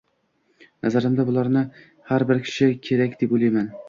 [0.85, 1.61] Nazarimda, bularni
[2.09, 3.69] har kim bilishi kerak, deb o`yladim